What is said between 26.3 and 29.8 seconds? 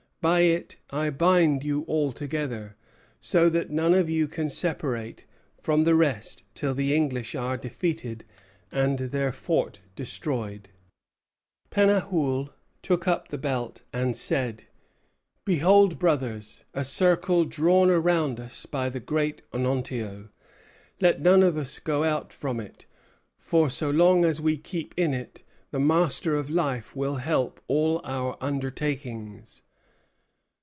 of Life will help all our undertakings."